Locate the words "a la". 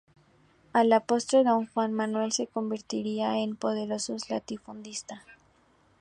0.79-0.99